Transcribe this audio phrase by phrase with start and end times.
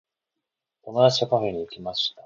[0.81, 2.19] 友達とカフェに行きました。